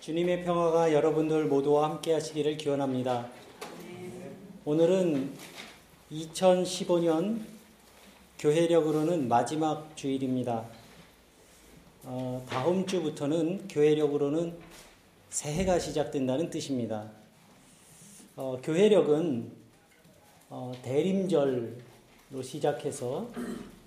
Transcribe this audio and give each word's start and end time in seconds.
주님의 0.00 0.44
평화가 0.44 0.94
여러분들 0.94 1.44
모두와 1.44 1.90
함께 1.90 2.14
하시기를 2.14 2.56
기원합니다. 2.56 3.28
오늘은 4.64 5.30
2015년 6.10 7.42
교회력으로는 8.38 9.28
마지막 9.28 9.94
주일입니다. 9.98 10.64
어, 12.04 12.42
다음 12.48 12.86
주부터는 12.86 13.68
교회력으로는 13.68 14.56
새해가 15.28 15.78
시작된다는 15.78 16.48
뜻입니다. 16.48 17.10
어, 18.36 18.58
교회력은 18.62 19.52
어, 20.48 20.72
대림절로 20.80 21.74
시작해서 22.42 23.28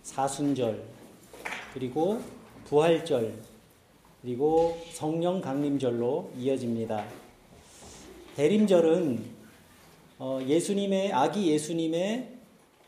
사순절, 0.03 0.79
그리고 1.73 2.21
부활절, 2.65 3.33
그리고 4.23 4.77
성령 4.93 5.41
강림절로 5.41 6.31
이어집니다. 6.37 7.05
대림절은 8.37 9.21
어, 10.17 10.39
예수님의 10.47 11.11
아기 11.11 11.51
예수님의 11.51 12.29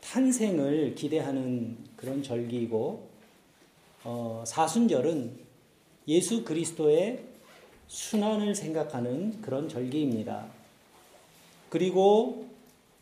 탄생을 0.00 0.94
기대하는 0.94 1.76
그런 1.94 2.22
절기이고 2.22 3.06
어, 4.04 4.44
사순절은 4.46 5.38
예수 6.08 6.42
그리스도의 6.42 7.22
순환을 7.86 8.54
생각하는 8.54 9.42
그런 9.42 9.68
절기입니다. 9.68 10.46
그리고 11.68 12.46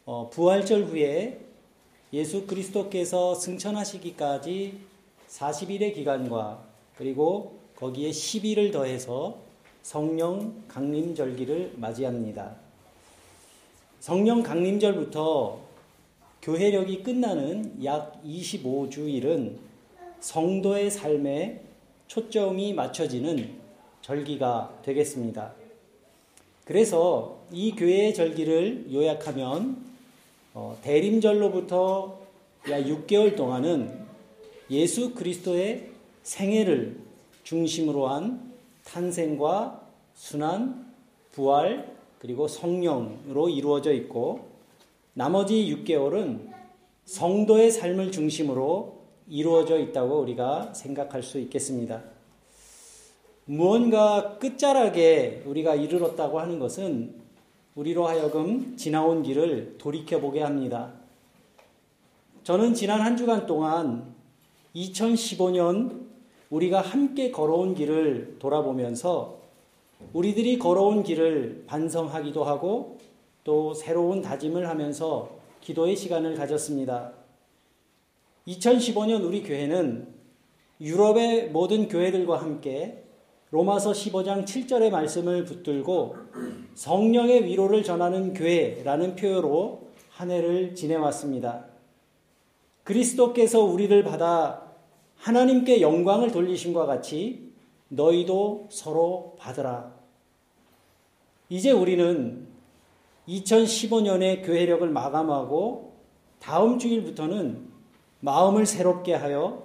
어, 0.07 0.29
부활절 0.31 0.87
후에 0.87 1.39
예수 2.13 2.49
그리스도께서 2.49 3.37
승천하시기까지 3.37 4.81
40일의 5.29 5.95
기간과 5.95 6.65
그리고 6.97 7.63
거기에 7.85 8.13
10일을 8.13 8.73
더해서 8.73 9.37
성령 9.83 10.65
강림절기를 10.69 11.75
맞이합니다. 11.77 12.57
성령 14.01 14.43
강림절부터 14.43 15.61
교회력이 16.41 17.03
끝나는 17.03 17.85
약 17.85 18.23
25주일은 18.25 19.59
성도의 20.21 20.91
삶에 20.91 21.61
초점이 22.07 22.73
맞춰지는 22.73 23.55
절기가 24.01 24.81
되겠습니다. 24.83 25.53
그래서 26.65 27.39
이 27.53 27.73
교회의 27.73 28.15
절기를 28.15 28.95
요약하면 28.95 29.85
어, 30.55 30.79
대림절로부터 30.81 32.19
약 32.71 32.83
6개월 32.83 33.37
동안은 33.37 34.07
예수 34.71 35.13
그리스도의 35.13 35.91
생애를 36.23 37.04
중심으로 37.45 38.09
한 38.09 38.53
탄생과 38.85 39.81
순환, 40.15 40.93
부활, 41.33 41.95
그리고 42.19 42.49
성령으로 42.49 43.49
이루어져 43.49 43.93
있고 43.93 44.49
나머지 45.13 45.67
6개월은 45.85 46.53
성도의 47.05 47.71
삶을 47.71 48.13
중심으로 48.13 48.99
이루어져 49.29 49.79
있다고 49.79 50.21
우리가 50.21 50.75
생각할 50.75 51.23
수 51.23 51.39
있겠습니다. 51.39 52.03
무언가 53.47 54.39
끝자락에 54.39 55.43
우리가 55.47 55.75
이르렀다고 55.75 56.41
하는 56.41 56.59
것은 56.59 57.15
우리로 57.75 58.07
하여금 58.07 58.77
지나온 58.77 59.23
길을 59.23 59.77
돌이켜보게 59.79 60.41
합니다. 60.41 60.93
저는 62.43 62.75
지난 62.75 63.01
한 63.01 63.17
주간 63.17 63.47
동안 63.47 64.15
2015년 64.75 66.04
우리가 66.51 66.81
함께 66.81 67.31
걸어온 67.31 67.75
길을 67.75 68.37
돌아보면서 68.39 69.39
우리들이 70.13 70.59
걸어온 70.59 71.03
길을 71.03 71.65
반성하기도 71.67 72.45
하고 72.45 72.99
또 73.43 73.75
새로운 73.75 74.23
다짐을 74.23 74.69
하면서 74.69 75.31
기도의 75.61 75.97
시간을 75.97 76.35
가졌습니다. 76.35 77.13
2015년 78.47 79.25
우리 79.25 79.43
교회는 79.43 80.09
유럽의 80.81 81.51
모든 81.51 81.89
교회들과 81.89 82.41
함께 82.41 83.05
로마서 83.51 83.93
15장 83.93 84.45
7절의 84.45 84.91
말씀을 84.91 85.45
붙들고 85.45 86.17
성령의 86.75 87.45
위로를 87.45 87.85
전하는 87.85 88.35
교회라는 88.35 89.15
표어로 89.15 89.89
한 90.11 90.31
해를 90.31 90.75
지내왔습니다. 90.75 91.67
그리스도께서 92.83 93.61
우리를 93.61 94.03
받아 94.05 94.64
하나님께 95.17 95.81
영광을 95.81 96.31
돌리심과 96.31 96.87
같이 96.87 97.53
너희도 97.89 98.69
서로 98.71 99.37
받으라. 99.39 99.95
이제 101.49 101.71
우리는 101.71 102.47
2015년의 103.29 104.45
교회력을 104.45 104.89
마감하고 104.89 105.95
다음 106.41 106.79
주일부터는 106.79 107.69
마음을 108.21 108.67
새롭게 108.67 109.15
하여 109.15 109.65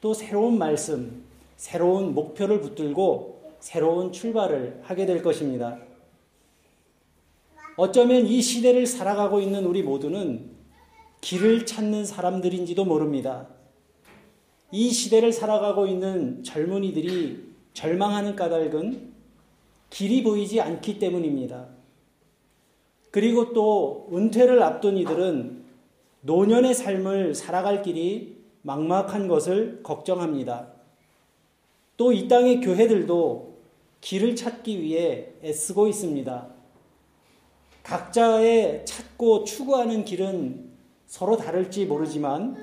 또 0.00 0.14
새로운 0.14 0.58
말씀, 0.58 1.24
새로운 1.56 2.14
목표를 2.14 2.60
붙들고 2.60 3.54
새로운 3.60 4.12
출발을 4.12 4.80
하게 4.82 5.06
될 5.06 5.22
것입니다. 5.22 5.78
어쩌면 7.76 8.26
이 8.26 8.40
시대를 8.42 8.86
살아가고 8.86 9.40
있는 9.40 9.64
우리 9.64 9.82
모두는 9.82 10.50
길을 11.20 11.66
찾는 11.66 12.04
사람들인지도 12.04 12.84
모릅니다. 12.84 13.48
이 14.72 14.90
시대를 14.90 15.32
살아가고 15.32 15.86
있는 15.86 16.42
젊은이들이 16.42 17.50
절망하는 17.72 18.36
까닭은 18.36 19.10
길이 19.90 20.22
보이지 20.22 20.60
않기 20.60 20.98
때문입니다. 20.98 21.68
그리고 23.10 23.52
또 23.52 24.08
은퇴를 24.12 24.62
앞둔 24.62 24.96
이들은 24.96 25.64
노년의 26.22 26.74
삶을 26.74 27.34
살아갈 27.34 27.82
길이 27.82 28.36
막막한 28.62 29.26
것을 29.26 29.82
걱정합니다. 29.82 30.68
또 31.96 32.12
이 32.12 32.28
땅의 32.28 32.60
교회들도 32.60 33.58
길을 34.00 34.36
찾기 34.36 34.80
위해 34.80 35.32
애쓰고 35.42 35.86
있습니다. 35.88 36.48
각자의 37.82 38.86
찾고 38.86 39.44
추구하는 39.44 40.04
길은 40.04 40.70
서로 41.06 41.36
다를지 41.36 41.86
모르지만 41.86 42.56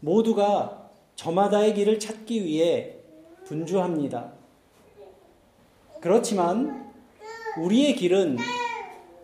모두가 0.00 0.77
저마다의 1.18 1.74
길을 1.74 1.98
찾기 1.98 2.44
위해 2.44 2.94
분주합니다. 3.44 4.32
그렇지만 6.00 6.92
우리의 7.58 7.96
길은 7.96 8.36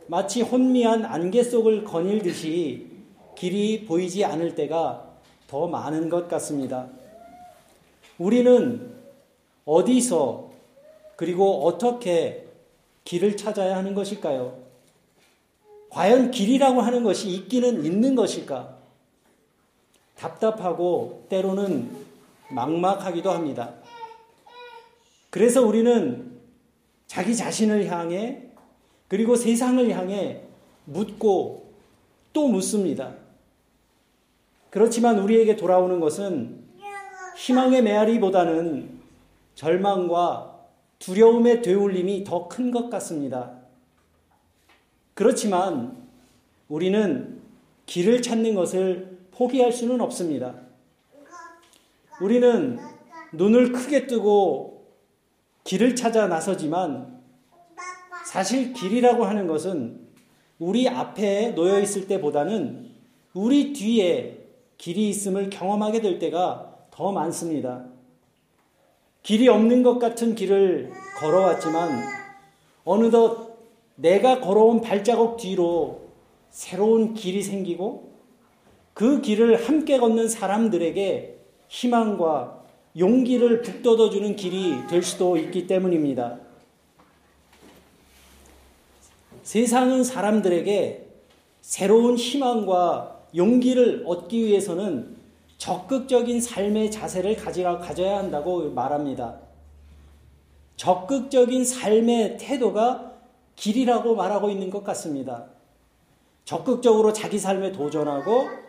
마치 0.08 0.42
혼미한 0.42 1.04
안개 1.04 1.44
속을 1.44 1.84
거닐듯이 1.84 2.88
길이 3.36 3.84
보이지 3.84 4.24
않을 4.24 4.56
때가 4.56 5.08
더 5.46 5.68
많은 5.68 6.08
것 6.08 6.26
같습니다. 6.26 6.88
우리는 8.18 8.92
어디서 9.64 10.50
그리고 11.14 11.64
어떻게 11.64 12.48
길을 13.04 13.36
찾아야 13.36 13.76
하는 13.76 13.94
것일까요? 13.94 14.58
과연 15.90 16.32
길이라고 16.32 16.80
하는 16.80 17.04
것이 17.04 17.30
있기는 17.30 17.84
있는 17.84 18.16
것일까? 18.16 18.83
답답하고 20.16 21.26
때로는 21.28 21.90
막막하기도 22.50 23.30
합니다. 23.30 23.74
그래서 25.30 25.62
우리는 25.62 26.32
자기 27.06 27.34
자신을 27.36 27.86
향해 27.86 28.42
그리고 29.08 29.36
세상을 29.36 29.88
향해 29.90 30.42
묻고 30.84 31.72
또 32.32 32.48
묻습니다. 32.48 33.14
그렇지만 34.70 35.18
우리에게 35.18 35.56
돌아오는 35.56 36.00
것은 36.00 36.64
희망의 37.36 37.82
메아리보다는 37.82 39.00
절망과 39.54 40.54
두려움의 40.98 41.62
되울림이 41.62 42.24
더 42.24 42.48
큰 42.48 42.70
것 42.70 42.88
같습니다. 42.90 43.52
그렇지만 45.14 45.96
우리는 46.68 47.40
길을 47.86 48.22
찾는 48.22 48.54
것을 48.54 49.13
포기할 49.34 49.72
수는 49.72 50.00
없습니다. 50.00 50.54
우리는 52.20 52.78
눈을 53.32 53.72
크게 53.72 54.06
뜨고 54.06 54.86
길을 55.64 55.96
찾아 55.96 56.28
나서지만 56.28 57.20
사실 58.26 58.72
길이라고 58.72 59.24
하는 59.24 59.46
것은 59.46 60.00
우리 60.58 60.88
앞에 60.88 61.54
놓여 61.54 61.80
있을 61.80 62.06
때보다는 62.06 62.90
우리 63.34 63.72
뒤에 63.72 64.38
길이 64.78 65.08
있음을 65.08 65.50
경험하게 65.50 66.00
될 66.00 66.18
때가 66.18 66.86
더 66.90 67.10
많습니다. 67.10 67.86
길이 69.22 69.48
없는 69.48 69.82
것 69.82 69.98
같은 69.98 70.34
길을 70.34 70.92
걸어왔지만 71.18 72.04
어느덧 72.84 73.58
내가 73.96 74.40
걸어온 74.40 74.80
발자국 74.80 75.38
뒤로 75.38 76.08
새로운 76.50 77.14
길이 77.14 77.42
생기고 77.42 78.13
그 78.94 79.20
길을 79.20 79.68
함께 79.68 79.98
걷는 79.98 80.28
사람들에게 80.28 81.38
희망과 81.68 82.62
용기를 82.96 83.62
북돋워주는 83.62 84.36
길이 84.36 84.86
될 84.88 85.02
수도 85.02 85.36
있기 85.36 85.66
때문입니다. 85.66 86.38
세상은 89.42 90.04
사람들에게 90.04 91.08
새로운 91.60 92.16
희망과 92.16 93.22
용기를 93.34 94.04
얻기 94.06 94.46
위해서는 94.46 95.16
적극적인 95.58 96.40
삶의 96.40 96.92
자세를 96.92 97.36
가져야 97.36 98.18
한다고 98.18 98.70
말합니다. 98.70 99.40
적극적인 100.76 101.64
삶의 101.64 102.38
태도가 102.38 103.12
길이라고 103.56 104.14
말하고 104.14 104.50
있는 104.50 104.70
것 104.70 104.84
같습니다. 104.84 105.46
적극적으로 106.44 107.12
자기 107.12 107.38
삶에 107.38 107.72
도전하고 107.72 108.63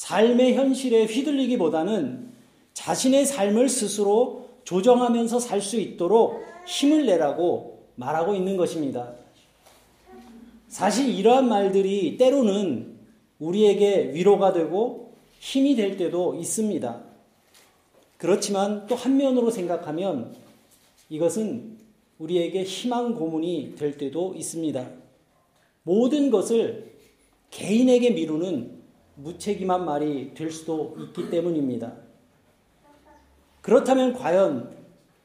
삶의 0.00 0.54
현실에 0.54 1.04
휘둘리기보다는 1.04 2.32
자신의 2.72 3.26
삶을 3.26 3.68
스스로 3.68 4.48
조정하면서 4.64 5.38
살 5.40 5.60
수 5.60 5.78
있도록 5.78 6.42
힘을 6.66 7.04
내라고 7.04 7.84
말하고 7.96 8.34
있는 8.34 8.56
것입니다. 8.56 9.12
사실 10.68 11.10
이러한 11.10 11.50
말들이 11.50 12.16
때로는 12.16 12.96
우리에게 13.40 14.12
위로가 14.14 14.54
되고 14.54 15.12
힘이 15.38 15.76
될 15.76 15.98
때도 15.98 16.34
있습니다. 16.34 17.02
그렇지만 18.16 18.86
또 18.86 18.94
한면으로 18.94 19.50
생각하면 19.50 20.34
이것은 21.10 21.76
우리에게 22.18 22.64
희망 22.64 23.14
고문이 23.14 23.74
될 23.76 23.98
때도 23.98 24.34
있습니다. 24.34 24.88
모든 25.82 26.30
것을 26.30 26.90
개인에게 27.50 28.10
미루는 28.12 28.79
무책임한 29.22 29.84
말이 29.84 30.32
될 30.34 30.50
수도 30.50 30.96
있기 30.98 31.30
때문입니다. 31.30 31.92
그렇다면 33.60 34.14
과연 34.14 34.74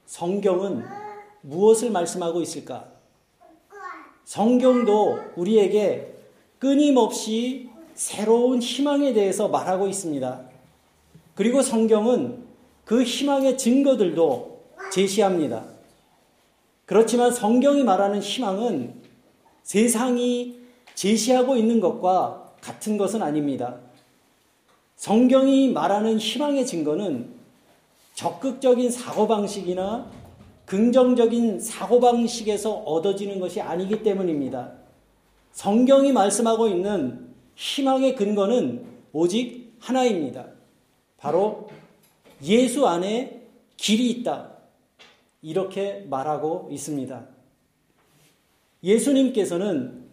성경은 0.06 0.84
무엇을 1.42 1.92
말씀하고 1.92 2.42
있을까? 2.42 2.88
성경도 4.26 5.20
우리에게 5.36 6.16
끊임없이 6.60 7.70
새로운 7.94 8.62
희망에 8.62 9.14
대해서 9.14 9.48
말하고 9.48 9.88
있습니다. 9.88 10.42
그리고 11.36 11.62
성경은 11.62 12.44
그 12.84 13.04
희망의 13.04 13.58
증거들도 13.58 14.64
제시합니다. 14.92 15.66
그렇지만 16.86 17.32
성경이 17.32 17.84
말하는 17.84 18.20
희망은 18.20 19.02
세상이 19.64 20.60
제시하고 20.94 21.56
있는 21.56 21.80
것과 21.80 22.54
같은 22.62 22.98
것은 22.98 23.22
아닙니다. 23.22 23.80
성경이 24.96 25.70
말하는 25.72 26.18
희망의 26.18 26.66
증거는 26.66 27.34
적극적인 28.14 28.90
사고방식이나 28.90 30.10
긍정적인 30.66 31.60
사고방식에서 31.60 32.72
얻어지는 32.74 33.40
것이 33.40 33.62
아니기 33.62 34.02
때문입니다. 34.02 34.72
성경이 35.52 36.12
말씀하고 36.12 36.68
있는 36.68 37.34
희망의 37.56 38.16
근거는 38.16 38.86
오직 39.14 39.76
하나입니다. 39.80 40.48
바로 41.18 41.70
예수 42.44 42.88
안에 42.88 43.48
길이 43.78 44.10
있다. 44.12 44.52
이렇게 45.42 46.06
말하고 46.10 46.70
있습니다. 46.72 47.28
예수님께서는 48.84 50.06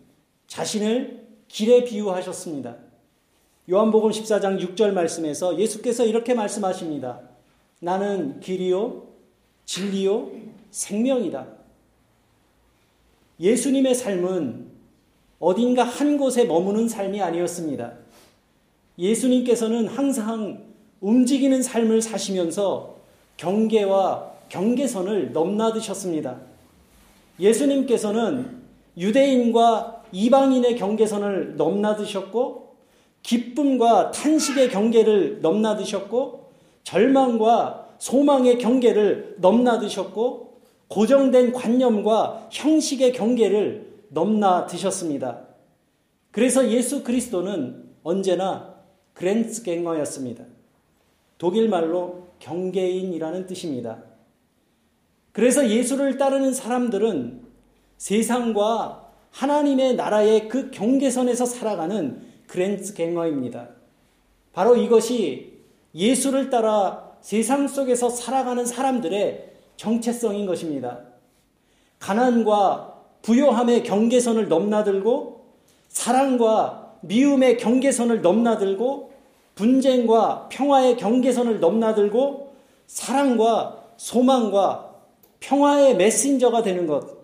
자신을 0.47 1.27
길에 1.49 1.85
비유하셨습니다. 1.85 2.77
요한복음 3.71 4.11
14장 4.11 4.59
6절 4.61 4.93
말씀에서 4.93 5.57
예수께서 5.59 6.05
이렇게 6.05 6.35
말씀하십니다. 6.35 7.21
나는 7.79 8.41
길이요, 8.41 9.05
진리요, 9.65 10.31
생명이다. 10.73 11.47
예수님의 13.39 13.95
삶은 13.95 14.67
어딘가 15.39 15.85
한 15.85 16.19
곳에 16.19 16.45
머무는 16.45 16.89
삶이 16.89 17.21
아니었습니다. 17.21 17.93
예수님께서는 18.99 19.87
항상 19.89 20.65
움직이는 21.01 21.63
삶을 21.63 22.03
사시면서 22.03 22.97
경계와 23.37 24.33
경계선을 24.49 25.33
넘나드셨습니다. 25.33 26.41
예수님께서는 27.41 28.63
유대인과 28.97 30.05
이방인의 30.13 30.77
경계선을 30.77 31.57
넘나드셨고 31.57 32.62
기쁨과 33.23 34.11
탄식의 34.11 34.71
경계를 34.71 35.41
넘나드셨고 35.41 36.51
절망과 36.85 37.95
소망의 37.99 38.59
경계를 38.59 39.37
넘나드셨고 39.39 40.61
고정된 40.89 41.53
관념과 41.53 42.49
형식의 42.51 43.13
경계를 43.13 43.93
넘나드셨습니다. 44.09 45.41
그래서 46.31 46.69
예수 46.71 47.05
그리스도는 47.05 47.85
언제나 48.03 48.75
그랜스갱어였습니다. 49.15 50.45
독일 51.39 51.69
말로 51.69 52.29
경계인이라는 52.41 53.47
뜻입니다. 53.47 54.03
그래서 55.33 55.69
예수를 55.69 56.19
따르는 56.19 56.53
사람들은 56.53 57.43
세상과 57.97 59.11
하나님의 59.31 59.97
나라의 59.97 60.49
그 60.49 60.71
경계선에서 60.71 61.47
살아가는 61.47 62.32
그랜스갱어입니다. 62.53 63.69
바로 64.53 64.77
이것이 64.77 65.61
예수를 65.95 66.51
따라 66.51 67.13
세상 67.23 67.67
속에서 67.67 68.11
살아가는 68.11 68.65
사람들의 68.67 69.53
정체성인 69.77 70.47
것입니다. 70.47 71.01
가난과 71.99 73.01
부요함의 73.23 73.85
경계선을 73.85 74.49
넘나들고 74.49 75.47
사랑과 75.89 76.97
미움의 77.03 77.57
경계선을 77.59 78.21
넘나들고 78.21 79.13
분쟁과 79.55 80.49
평화의 80.51 80.97
경계선을 80.97 81.61
넘나들고 81.61 82.55
사랑과 82.87 83.85
소망과 83.97 84.95
평화의 85.41 85.97
메신저가 85.97 86.63
되는 86.63 86.87
것. 86.87 87.23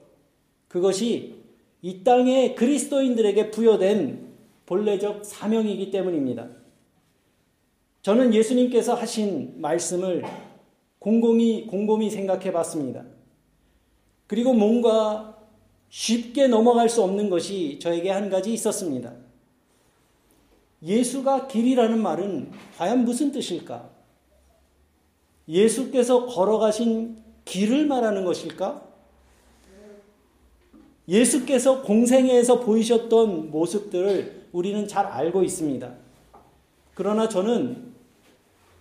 그것이 0.69 1.34
이 1.82 2.02
땅의 2.02 2.54
그리스도인들에게 2.54 3.50
부여된 3.50 4.27
본래적 4.68 5.24
사명이기 5.24 5.90
때문입니다. 5.90 6.46
저는 8.02 8.34
예수님께서 8.34 8.94
하신 8.94 9.62
말씀을 9.62 10.22
곰곰이, 10.98 11.66
곰곰이 11.68 12.10
생각해 12.10 12.52
봤습니다. 12.52 13.02
그리고 14.26 14.52
뭔가 14.52 15.38
쉽게 15.88 16.48
넘어갈 16.48 16.90
수 16.90 17.02
없는 17.02 17.30
것이 17.30 17.78
저에게 17.80 18.10
한 18.10 18.28
가지 18.28 18.52
있었습니다. 18.52 19.14
예수가 20.82 21.46
길이라는 21.46 21.98
말은 21.98 22.50
과연 22.76 23.06
무슨 23.06 23.32
뜻일까? 23.32 23.88
예수께서 25.48 26.26
걸어가신 26.26 27.16
길을 27.46 27.87
말하는 27.87 28.22
것일까? 28.26 28.87
예수께서 31.08 31.80
공생애에서 31.80 32.60
보이셨던 32.60 33.50
모습들을 33.50 34.38
우리는 34.52 34.87
잘 34.88 35.07
알고 35.07 35.43
있습니다. 35.43 35.93
그러나 36.95 37.28
저는 37.28 37.93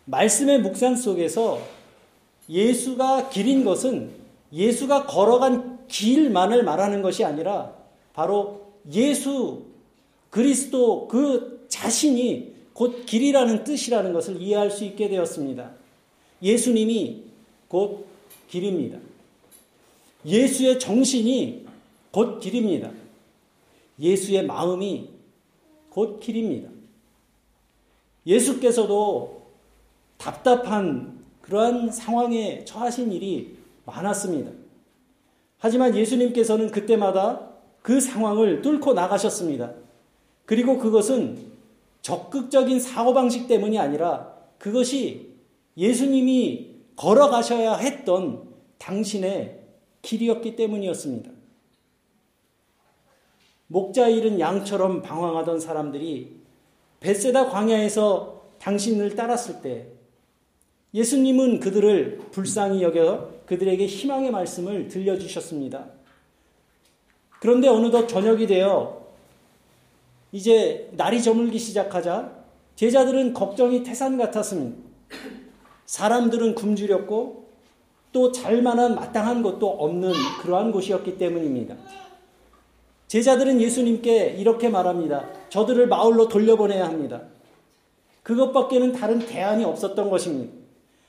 말씀의 0.05 0.61
묵상 0.61 0.95
속에서 0.95 1.61
예수가 2.49 3.29
길인 3.29 3.63
것은 3.65 4.11
예수가 4.51 5.05
걸어간 5.05 5.85
길만을 5.87 6.63
말하는 6.63 7.01
것이 7.01 7.23
아니라 7.23 7.73
바로 8.13 8.73
예수 8.91 9.65
그리스도 10.29 11.07
그 11.07 11.65
자신이 11.67 12.55
곧 12.73 13.05
길이라는 13.05 13.63
뜻이라는 13.63 14.13
것을 14.13 14.41
이해할 14.41 14.71
수 14.71 14.85
있게 14.85 15.09
되었습니다. 15.09 15.71
예수님이 16.41 17.23
곧 17.67 18.05
길입니다. 18.47 18.99
예수의 20.25 20.79
정신이 20.79 21.65
곧 22.11 22.39
길입니다. 22.39 22.91
예수의 23.99 24.45
마음이 24.45 25.09
곧 25.97 26.19
길입니다. 26.19 26.69
예수께서도 28.27 29.47
답답한 30.19 31.25
그러한 31.41 31.91
상황에 31.91 32.63
처하신 32.65 33.11
일이 33.11 33.57
많았습니다. 33.83 34.51
하지만 35.57 35.95
예수님께서는 35.95 36.69
그때마다 36.69 37.49
그 37.81 37.99
상황을 37.99 38.61
뚫고 38.61 38.93
나가셨습니다. 38.93 39.73
그리고 40.45 40.77
그것은 40.77 41.39
적극적인 42.03 42.79
사고방식 42.79 43.47
때문이 43.47 43.79
아니라 43.79 44.35
그것이 44.59 45.31
예수님이 45.77 46.75
걸어가셔야 46.95 47.73
했던 47.73 48.43
당신의 48.77 49.61
길이었기 50.03 50.55
때문이었습니다. 50.57 51.36
목자 53.67 54.07
잃은 54.07 54.39
양처럼 54.39 55.01
방황하던 55.01 55.59
사람들이 55.59 56.37
베세다 56.99 57.49
광야에서 57.49 58.41
당신을 58.59 59.15
따랐을 59.15 59.61
때 59.61 59.87
예수님은 60.93 61.59
그들을 61.59 62.29
불쌍히 62.31 62.81
여겨 62.81 63.29
그들에게 63.45 63.85
희망의 63.85 64.31
말씀을 64.31 64.87
들려주셨습니다. 64.87 65.85
그런데 67.39 67.67
어느덧 67.67 68.07
저녁이 68.07 68.47
되어 68.47 69.05
이제 70.31 70.89
날이 70.93 71.21
저물기 71.21 71.59
시작하자 71.59 72.31
제자들은 72.75 73.33
걱정이 73.33 73.83
태산 73.83 74.17
같았습니다. 74.17 74.77
사람들은 75.85 76.55
굶주렸고 76.55 77.47
또 78.11 78.31
잘만한 78.31 78.95
마땅한 78.95 79.43
것도 79.43 79.69
없는 79.69 80.13
그러한 80.41 80.71
곳이었기 80.71 81.17
때문입니다. 81.17 81.75
제자들은 83.07 83.61
예수님께 83.61 84.35
이렇게 84.37 84.69
말합니다. 84.69 85.29
저들을 85.49 85.87
마을로 85.87 86.27
돌려보내야 86.27 86.85
합니다. 86.85 87.23
그것밖에는 88.23 88.91
다른 88.91 89.19
대안이 89.19 89.63
없었던 89.63 90.09
것입니다. 90.09 90.53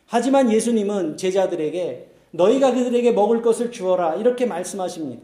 하지만 0.07 0.51
예수님은 0.51 1.17
제자들에게 1.17 2.09
너희가 2.31 2.73
그들에게 2.73 3.13
먹을 3.13 3.43
것을 3.43 3.73
주어라 3.73 4.15
이렇게 4.15 4.47
말씀하십니다. 4.47 5.23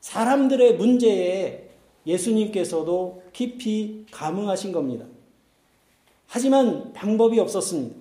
사람들의 0.00 0.76
문제에 0.76 1.68
예수님께서도 2.06 3.22
깊이 3.32 4.06
감흥하신 4.10 4.72
겁니다. 4.72 5.06
하지만 6.26 6.92
방법이 6.92 7.38
없었습니다. 7.38 7.94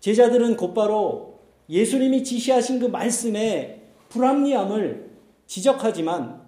제자들은 0.00 0.56
곧바로 0.56 1.40
예수님이 1.68 2.22
지시하신 2.22 2.78
그 2.78 2.86
말씀의 2.86 3.80
불합리함을 4.10 5.10
지적하지만 5.46 6.43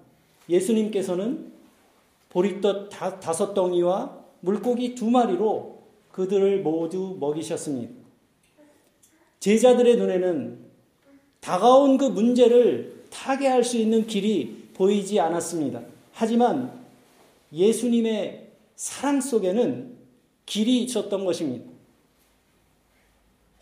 예수님께서는 0.48 1.52
보리떡 2.28 2.90
다섯 2.90 3.54
덩이와 3.54 4.18
물고기 4.40 4.94
두 4.94 5.10
마리로 5.10 5.82
그들을 6.12 6.62
모두 6.62 7.16
먹이셨습니다. 7.18 7.92
제자들의 9.40 9.96
눈에는 9.96 10.58
다가온 11.40 11.98
그 11.98 12.04
문제를 12.04 13.04
타개할 13.10 13.64
수 13.64 13.76
있는 13.76 14.06
길이 14.06 14.68
보이지 14.74 15.20
않았습니다. 15.20 15.82
하지만 16.12 16.72
예수님의 17.52 18.48
사랑 18.74 19.20
속에는 19.20 19.96
길이 20.44 20.82
있었던 20.82 21.24
것입니다. 21.24 21.70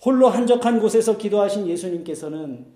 홀로 0.05 0.29
한적한 0.29 0.81
곳에서 0.81 1.17
기도하신 1.17 1.67
예수님께서는 1.69 2.67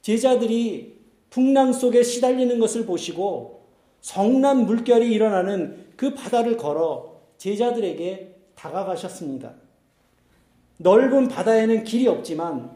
제자들이 0.00 0.91
풍랑 1.32 1.72
속에 1.72 2.02
시달리는 2.02 2.58
것을 2.60 2.84
보시고 2.84 3.62
성난 4.02 4.66
물결이 4.66 5.10
일어나는 5.10 5.86
그 5.96 6.14
바다를 6.14 6.58
걸어 6.58 7.20
제자들에게 7.38 8.36
다가가셨습니다. 8.54 9.54
넓은 10.76 11.28
바다에는 11.28 11.84
길이 11.84 12.06
없지만 12.06 12.70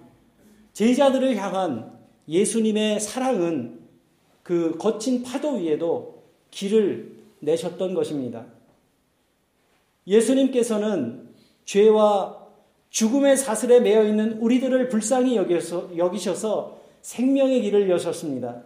제자들을 0.73 1.37
향한 1.37 1.99
예수님의 2.29 2.99
사랑은 3.01 3.81
그 4.43 4.79
거친 4.79 5.23
파도 5.23 5.57
위에도 5.57 6.23
길을 6.51 7.15
내셨던 7.41 7.93
것입니다. 7.93 8.47
예수님께서는 10.07 11.29
죄와 11.67 12.47
죽음의 12.89 13.37
사슬에 13.37 13.81
매여 13.81 14.05
있는 14.05 14.39
우리들을 14.39 14.89
불쌍히 14.89 15.37
여기셔서, 15.37 16.81
생명의 17.07 17.63
길을 17.63 17.89
여셨습니다. 17.89 18.65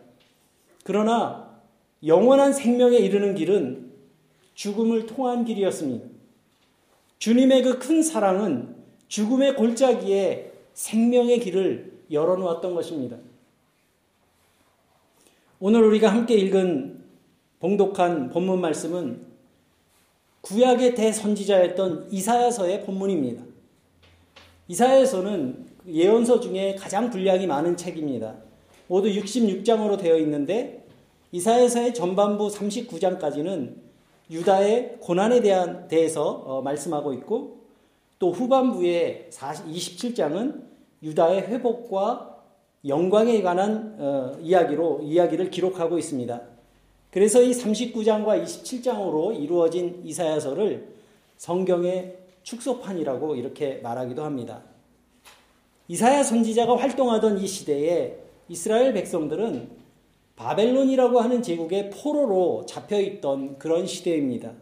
그러나 0.82 1.60
영원한 2.06 2.54
생명에 2.54 2.96
이르는 2.96 3.34
길은 3.34 3.92
죽음을 4.54 5.04
통한 5.04 5.44
길이었습니다. 5.44 6.08
주님의 7.18 7.62
그 7.62 7.78
큰 7.78 8.02
사랑은 8.02 8.76
죽음의 9.08 9.56
골짜기에 9.56 10.54
생명의 10.72 11.40
길을 11.40 12.04
열어놓았던 12.10 12.74
것입니다. 12.74 13.18
오늘 15.58 15.82
우리가 15.82 16.10
함께 16.10 16.34
읽은 16.36 17.04
봉독한 17.58 18.30
본문 18.30 18.62
말씀은 18.62 19.26
구약의 20.40 20.94
대선지자였던 20.94 22.08
이사야서의 22.10 22.86
본문입니다. 22.86 23.42
이사야서는 24.68 25.69
예언서 25.86 26.40
중에 26.40 26.74
가장 26.74 27.10
분량이 27.10 27.46
많은 27.46 27.76
책입니다. 27.76 28.34
모두 28.86 29.08
66장으로 29.08 29.98
되어 29.98 30.18
있는데 30.18 30.84
이사야서의 31.32 31.94
전반부 31.94 32.48
39장까지는 32.48 33.74
유다의 34.30 34.98
고난에 35.00 35.40
대한 35.40 35.88
대해서 35.88 36.24
어, 36.24 36.62
말씀하고 36.62 37.12
있고 37.14 37.60
또 38.18 38.32
후반부의 38.32 39.28
27장은 39.30 40.62
유다의 41.02 41.42
회복과 41.42 42.36
영광에 42.86 43.42
관한 43.42 43.96
어, 43.98 44.36
이야기로 44.40 45.00
이야기를 45.02 45.50
기록하고 45.50 45.98
있습니다. 45.98 46.40
그래서 47.10 47.42
이 47.42 47.50
39장과 47.50 48.42
27장으로 48.44 49.40
이루어진 49.40 50.00
이사야서를 50.04 50.88
성경의 51.36 52.18
축소판이라고 52.42 53.34
이렇게 53.36 53.80
말하기도 53.82 54.22
합니다. 54.22 54.62
이사야 55.90 56.22
선지자가 56.22 56.76
활동하던 56.76 57.38
이 57.38 57.48
시대에 57.48 58.14
이스라엘 58.48 58.92
백성들은 58.92 59.70
바벨론이라고 60.36 61.18
하는 61.18 61.42
제국의 61.42 61.90
포로로 61.90 62.64
잡혀 62.64 63.00
있던 63.00 63.58
그런 63.58 63.88
시대입니다. 63.88 64.52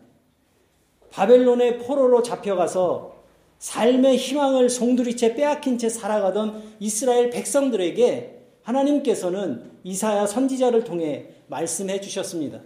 바벨론의 1.11 1.80
포로로 1.80 2.23
잡혀가서 2.23 3.14
삶의 3.58 4.16
희망을 4.16 4.70
송두리째 4.70 5.35
빼앗긴 5.35 5.76
채 5.76 5.90
살아가던 5.90 6.62
이스라엘 6.80 7.28
백성들에게 7.28 8.38
하나님께서는 8.62 9.70
이사야 9.85 10.25
선지자를 10.25 10.85
통해 10.85 11.26
말씀해 11.49 12.00
주셨습니다. 12.00 12.62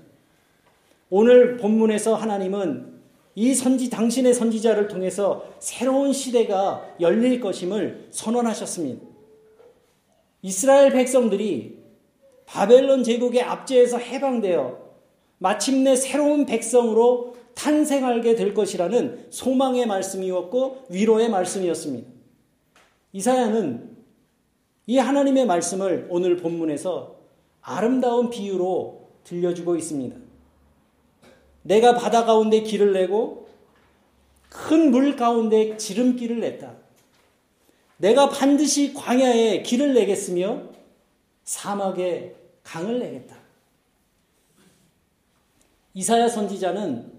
오늘 1.11 1.57
본문에서 1.57 2.15
하나님은 2.15 2.92
이 3.35 3.55
선지 3.55 3.89
당신의 3.89 4.35
선지자를 4.35 4.89
통해서 4.89 5.45
새로운 5.59 6.13
시대가 6.13 6.87
열릴 7.01 7.41
것임을 7.41 8.09
선언하셨습니다. 8.11 9.07
이스라엘 10.43 10.93
백성들이 10.93 11.79
바벨론 12.45 13.05
제국의 13.05 13.43
압제에서 13.43 13.99
해방되어 13.99 14.79
마침내 15.39 15.97
새로운 15.97 16.47
백성으로 16.47 17.37
탄생하게 17.55 18.35
될 18.35 18.55
것이라는 18.55 19.27
소망의 19.31 19.87
말씀이었고 19.87 20.87
위로의 20.91 21.31
말씀이었습니다. 21.31 22.11
이사야는 23.13 23.97
이 24.87 24.99
하나님의 24.99 25.47
말씀을 25.47 26.07
오늘 26.11 26.37
본문에서 26.37 27.17
아름다운 27.61 28.31
비유로 28.31 29.09
들려주고 29.25 29.77
있습니다. 29.77 30.17
내가 31.63 31.95
바다 31.95 32.25
가운데 32.25 32.61
길을 32.63 32.93
내고 32.93 33.49
큰 34.49 34.91
물 34.91 35.17
가운데 35.17 35.77
지름길을 35.79 36.41
냈다. 36.41 36.75
내가 37.97 38.29
반드시 38.29 38.93
광야에 38.93 39.63
길을 39.63 39.95
내겠으며 39.95 40.63
사막에 41.45 42.35
강을 42.63 42.99
내겠다. 42.99 43.37
이사야 45.95 46.29
선지자는 46.29 47.13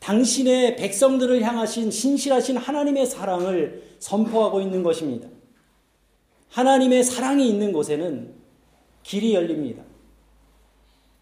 당신의 0.00 0.76
백성들을 0.76 1.42
향하신 1.42 1.90
신실하신 1.90 2.58
하나님의 2.58 3.06
사랑을 3.06 3.96
선포하고 3.98 4.60
있는 4.60 4.82
것입니다. 4.82 5.28
하나님의 6.50 7.04
사랑이 7.04 7.48
있는 7.48 7.72
곳에는 7.72 8.34
길이 9.02 9.34
열립니다. 9.34 9.82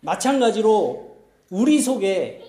마찬가지로 0.00 1.11
우리 1.52 1.82
속에 1.82 2.42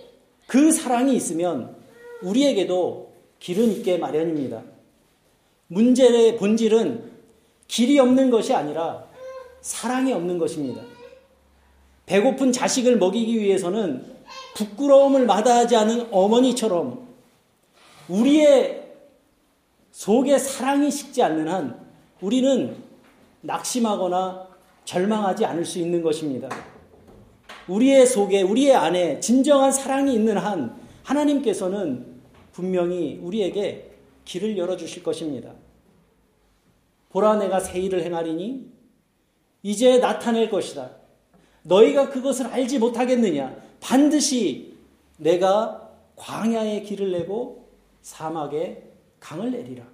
그 0.47 0.71
사랑이 0.71 1.13
있으면 1.17 1.75
우리에게도 2.21 3.11
길은 3.39 3.69
있게 3.73 3.97
마련입니다. 3.97 4.63
문제의 5.67 6.37
본질은 6.37 7.11
길이 7.67 7.99
없는 7.99 8.29
것이 8.29 8.53
아니라 8.53 9.05
사랑이 9.59 10.13
없는 10.13 10.37
것입니다. 10.37 10.81
배고픈 12.05 12.53
자식을 12.53 12.97
먹이기 12.97 13.41
위해서는 13.41 14.05
부끄러움을 14.55 15.25
마다하지 15.25 15.75
않은 15.75 16.07
어머니처럼 16.09 17.05
우리의 18.07 18.89
속에 19.91 20.37
사랑이 20.37 20.89
식지 20.89 21.21
않는 21.21 21.49
한 21.49 21.85
우리는 22.21 22.77
낙심하거나 23.41 24.47
절망하지 24.85 25.43
않을 25.43 25.65
수 25.65 25.79
있는 25.79 26.01
것입니다. 26.01 26.72
우리의 27.67 28.05
속에, 28.05 28.41
우리의 28.41 28.75
안에 28.75 29.19
진정한 29.19 29.71
사랑이 29.71 30.13
있는 30.13 30.37
한 30.37 30.75
하나님께서는 31.03 32.05
분명히 32.51 33.19
우리에게 33.21 33.91
길을 34.25 34.57
열어 34.57 34.77
주실 34.77 35.03
것입니다. 35.03 35.53
보라 37.09 37.37
내가 37.37 37.59
새 37.59 37.79
일을 37.79 38.03
행하리니 38.03 38.71
이제 39.63 39.99
나타낼 39.99 40.49
것이다. 40.49 40.91
너희가 41.63 42.09
그것을 42.09 42.47
알지 42.47 42.79
못하겠느냐? 42.79 43.55
반드시 43.79 44.73
내가 45.17 45.91
광야에 46.15 46.81
길을 46.81 47.11
내고 47.11 47.69
사막에 48.01 48.91
강을 49.19 49.51
내리라. 49.51 49.85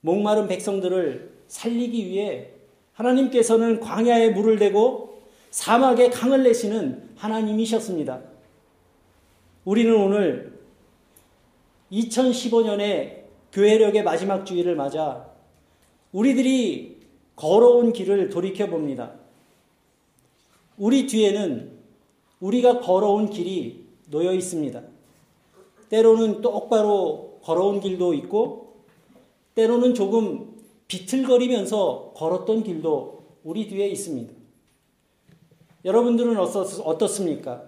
목마른 0.00 0.46
백성들을 0.46 1.38
살리기 1.48 2.06
위해 2.06 2.50
하나님께서는 2.92 3.80
광야에 3.80 4.30
물을 4.30 4.58
대고 4.58 5.07
사막에 5.50 6.10
강을 6.10 6.42
내시는 6.42 7.10
하나님이셨습니다. 7.16 8.20
우리는 9.64 9.94
오늘 9.94 10.58
2015년에 11.92 13.24
교회력의 13.52 14.02
마지막 14.02 14.44
주일을 14.44 14.76
맞아 14.76 15.26
우리들이 16.12 16.98
걸어온 17.36 17.92
길을 17.92 18.28
돌이켜 18.30 18.66
봅니다. 18.66 19.12
우리 20.76 21.06
뒤에는 21.06 21.78
우리가 22.40 22.80
걸어온 22.80 23.30
길이 23.30 23.86
놓여 24.10 24.32
있습니다. 24.32 24.82
때로는 25.88 26.40
똑바로 26.40 27.38
걸어온 27.42 27.80
길도 27.80 28.14
있고, 28.14 28.84
때로는 29.54 29.94
조금 29.94 30.56
비틀거리면서 30.86 32.12
걸었던 32.14 32.62
길도 32.62 33.22
우리 33.44 33.68
뒤에 33.68 33.88
있습니다. 33.88 34.37
여러분들은 35.88 36.36
어떻습니까? 36.36 37.64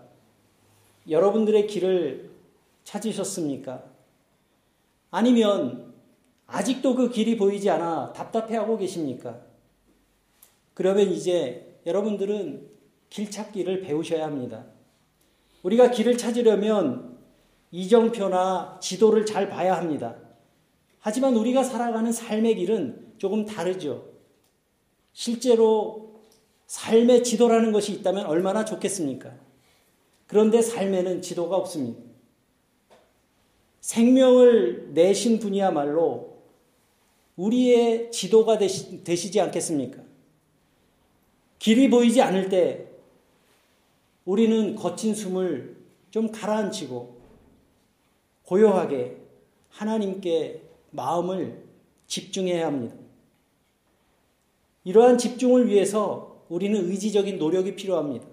여러분들의 1.08 1.66
길을 1.66 2.30
찾으셨습니까? 2.84 3.82
아니면 5.10 5.94
아직도 6.46 6.96
그 6.96 7.08
길이 7.08 7.38
보이지 7.38 7.70
않아 7.70 8.12
답답해하고 8.12 8.76
계십니까? 8.76 9.40
그러면 10.74 11.08
이제 11.08 11.78
여러분들은 11.86 12.68
길 13.08 13.30
찾기를 13.30 13.80
배우셔야 13.80 14.26
합니다. 14.26 14.66
우리가 15.62 15.90
길을 15.90 16.18
찾으려면 16.18 17.16
이정표나 17.70 18.80
지도를 18.82 19.24
잘 19.24 19.48
봐야 19.48 19.78
합니다. 19.78 20.16
하지만 20.98 21.36
우리가 21.36 21.62
살아가는 21.62 22.12
삶의 22.12 22.56
길은 22.56 23.14
조금 23.16 23.46
다르죠. 23.46 24.10
실제로 25.14 26.09
삶의 26.70 27.24
지도라는 27.24 27.72
것이 27.72 27.92
있다면 27.94 28.26
얼마나 28.26 28.64
좋겠습니까? 28.64 29.34
그런데 30.28 30.62
삶에는 30.62 31.20
지도가 31.20 31.56
없습니다. 31.56 32.00
생명을 33.80 34.90
내신 34.94 35.40
분이야말로 35.40 36.36
우리의 37.34 38.12
지도가 38.12 38.56
되시, 38.56 39.02
되시지 39.02 39.40
않겠습니까? 39.40 40.00
길이 41.58 41.90
보이지 41.90 42.22
않을 42.22 42.48
때 42.48 42.86
우리는 44.24 44.76
거친 44.76 45.12
숨을 45.12 45.76
좀 46.12 46.30
가라앉히고 46.30 47.20
고요하게 48.44 49.16
하나님께 49.70 50.62
마음을 50.92 51.64
집중해야 52.06 52.68
합니다. 52.68 52.94
이러한 54.84 55.18
집중을 55.18 55.66
위해서 55.66 56.29
우리는 56.50 56.84
의지적인 56.90 57.38
노력이 57.38 57.76
필요합니다. 57.76 58.26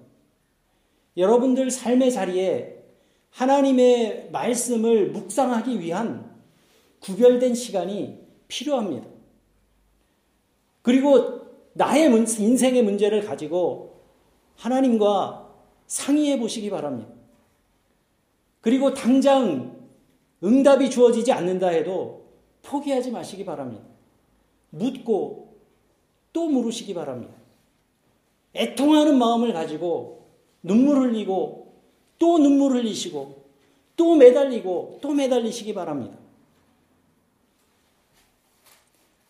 여러분들 1.16 1.72
삶의 1.72 2.12
자리에 2.12 2.84
하나님의 3.30 4.30
말씀을 4.32 5.12
묵상하기 5.12 5.80
위한 5.80 6.36
구별된 7.00 7.54
시간이 7.54 8.20
필요합니다. 8.48 9.08
그리고 10.82 11.42
나의 11.74 12.08
인생의 12.08 12.84
문제를 12.84 13.22
가지고 13.22 14.02
하나님과 14.56 15.54
상의해 15.86 16.40
보시기 16.40 16.72
바랍니다. 16.72 17.12
그리고 18.62 18.94
당장 18.94 19.78
응답이 20.44 20.90
주어지지 20.90 21.32
않는다 21.32 21.68
해도 21.68 22.26
포기하지 22.64 23.12
마시기 23.12 23.46
바랍니다. 23.46 23.86
묻고 24.72 25.56
또 26.34 26.48
물으시기 26.48 26.96
바랍니다. 26.96 27.37
애통하는 28.58 29.18
마음을 29.18 29.54
가지고 29.54 30.28
눈물 30.64 30.98
흘리고 31.00 31.74
또 32.20 32.38
눈물 32.40 32.74
흘리시고 32.74 33.46
또 33.96 34.16
매달리고 34.16 35.00
또 35.01 35.14
매달리시기 35.14 35.74
바랍니다. 35.74 36.18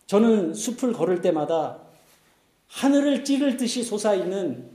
저는 0.06 0.54
숲을 0.54 0.92
걸을 0.94 1.20
때마다 1.20 1.80
하늘을 2.68 3.24
찌를 3.24 3.56
듯이 3.56 3.82
솟아있는 3.82 4.70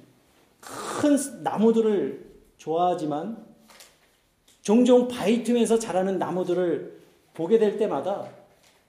큰 0.59 1.17
나무들을 1.43 2.31
좋아하지만 2.57 3.45
종종 4.61 5.07
바위 5.07 5.43
틈에서 5.43 5.77
자라는 5.77 6.17
나무들을 6.19 7.01
보게 7.33 7.57
될 7.59 7.77
때마다 7.77 8.27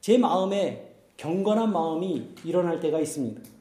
제 0.01 0.19
마음에 0.19 0.95
경건한 1.17 1.73
마음이 1.73 2.35
일어날 2.45 2.79
때가 2.81 3.01
있습니다. 3.01 3.54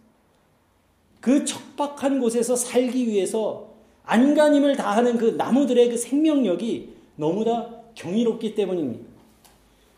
그 1.23 1.45
척박한 1.45 2.19
곳에서 2.19 2.53
살기 2.53 3.07
위해서 3.07 3.69
안간힘을 4.03 4.75
다하는 4.75 5.17
그 5.17 5.36
나무들의 5.38 5.89
그 5.89 5.97
생명력이 5.97 6.89
너무나 7.15 7.81
경이롭기 7.95 8.55
때문입니다. 8.55 9.05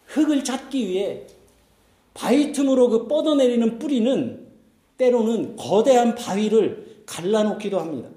흙을 0.05 0.43
찾기 0.43 0.87
위해 0.87 1.23
바위 2.13 2.51
틈으로 2.51 2.89
그 2.89 3.07
뻗어내리는 3.07 3.79
뿌리는 3.79 4.47
때로는 4.99 5.55
거대한 5.55 6.13
바위를 6.13 7.01
갈라놓기도 7.07 7.79
합니다. 7.79 8.09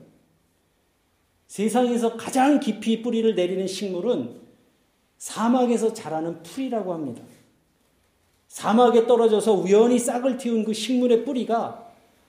세상에서 1.47 2.19
가장 2.19 2.61
깊이 2.61 3.01
뿌리를 3.01 3.35
내리는 3.35 3.67
식물은 3.67 4.35
사막에서 5.17 5.95
자라는 5.95 6.43
풀이라고 6.43 6.93
합니다. 6.93 7.23
사막에 8.49 9.07
떨어져서 9.07 9.55
우연히 9.55 9.99
싹을 9.99 10.37
틔운 10.37 10.63
그 10.63 10.75
식물의 10.75 11.25
뿌리가 11.25 11.88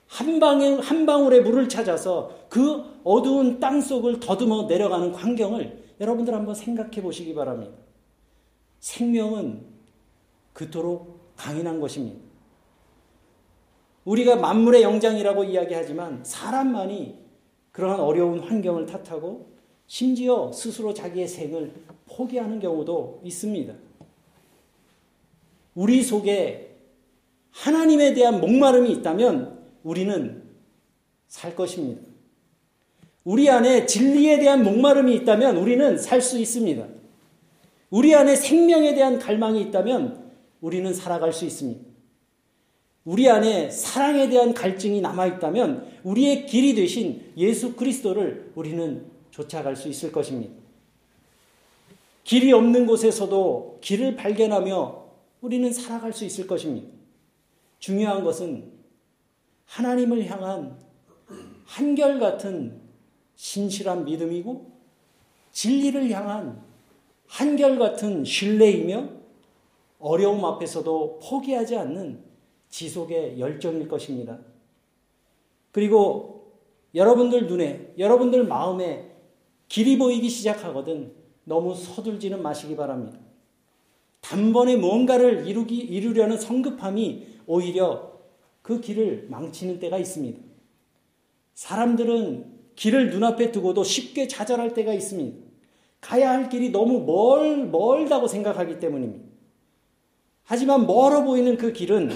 한 0.09 0.39
방울, 0.39 0.81
한 0.81 1.05
방울의 1.05 1.43
물을 1.43 1.69
찾아서 1.69 2.31
그 2.49 2.83
어두운 3.03 3.59
땅 3.59 3.79
속을 3.79 4.19
더듬어 4.19 4.63
내려가는 4.63 5.11
광경을 5.11 5.93
여러분들 6.01 6.33
한번 6.33 6.55
생각해 6.55 7.01
보시기 7.03 7.35
바랍니다. 7.35 7.77
생명은 8.79 9.61
그토록 10.53 11.19
강인한 11.35 11.79
것입니다. 11.79 12.19
우리가 14.03 14.37
만물의 14.37 14.81
영장이라고 14.81 15.43
이야기하지만 15.43 16.23
사람만이 16.23 17.19
그러한 17.71 17.99
어려운 17.99 18.39
환경을 18.39 18.87
탓하고 18.87 19.47
심지어 19.85 20.51
스스로 20.51 20.93
자기의 20.93 21.27
생을 21.27 21.71
포기하는 22.07 22.59
경우도 22.59 23.21
있습니다. 23.23 23.73
우리 25.75 26.01
속에 26.01 26.77
하나님에 27.51 28.13
대한 28.15 28.41
목마름이 28.41 28.91
있다면 28.93 29.58
우리는 29.83 30.43
살 31.27 31.55
것입니다. 31.55 32.01
우리 33.23 33.49
안에 33.49 33.85
진리에 33.85 34.39
대한 34.39 34.63
목마름이 34.63 35.13
있다면 35.15 35.57
우리는 35.57 35.97
살 35.97 36.21
수 36.21 36.39
있습니다. 36.39 36.87
우리 37.89 38.13
안에 38.15 38.35
생명에 38.35 38.93
대한 38.93 39.19
갈망이 39.19 39.61
있다면 39.63 40.31
우리는 40.61 40.93
살아갈 40.93 41.33
수 41.33 41.45
있습니다. 41.45 41.81
우리 43.05 43.29
안에 43.29 43.71
사랑에 43.71 44.29
대한 44.29 44.53
갈증이 44.53 45.01
남아있다면 45.01 45.99
우리의 46.03 46.45
길이 46.45 46.75
되신 46.75 47.33
예수 47.37 47.75
그리스도를 47.75 48.51
우리는 48.55 49.05
쫓아갈 49.31 49.75
수 49.75 49.87
있을 49.87 50.11
것입니다. 50.11 50.53
길이 52.23 52.51
없는 52.51 52.85
곳에서도 52.85 53.79
길을 53.81 54.15
발견하며 54.15 55.05
우리는 55.41 55.73
살아갈 55.73 56.13
수 56.13 56.25
있을 56.25 56.45
것입니다. 56.45 56.87
중요한 57.79 58.23
것은 58.23 58.78
하나님을 59.69 60.25
향한 60.25 60.77
한결같은 61.65 62.81
신실한 63.35 64.03
믿음이고 64.05 64.71
진리를 65.51 66.09
향한 66.09 66.61
한결같은 67.27 68.25
신뢰이며 68.25 69.07
어려움 69.99 70.43
앞에서도 70.43 71.19
포기하지 71.19 71.77
않는 71.77 72.23
지속의 72.69 73.39
열정일 73.39 73.87
것입니다. 73.87 74.39
그리고 75.71 76.51
여러분들 76.95 77.45
눈에, 77.45 77.93
여러분들 77.97 78.45
마음에 78.45 79.11
길이 79.67 79.97
보이기 79.99 80.29
시작하거든 80.29 81.13
너무 81.43 81.75
서둘지는 81.75 82.41
마시기 82.41 82.75
바랍니다. 82.75 83.19
단번에 84.21 84.77
뭔가를 84.77 85.47
이루기, 85.47 85.77
이루려는 85.77 86.37
성급함이 86.39 87.27
오히려 87.45 88.08
그 88.69 88.81
길을 88.81 89.25
망치는 89.31 89.79
때가 89.79 89.97
있습니다. 89.97 90.39
사람들은 91.55 92.45
길을 92.75 93.09
눈앞에 93.09 93.51
두고도 93.51 93.83
쉽게 93.83 94.27
좌절할 94.27 94.75
때가 94.75 94.93
있습니다. 94.93 95.39
가야 96.01 96.29
할 96.29 96.49
길이 96.49 96.69
너무 96.69 96.99
멀, 96.99 97.65
멀다고 97.65 98.27
생각하기 98.27 98.77
때문입니다. 98.79 99.25
하지만 100.43 100.85
멀어 100.85 101.23
보이는 101.23 101.57
그 101.57 101.73
길은 101.73 102.11